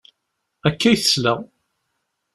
[0.67, 1.33] Akka i tesla.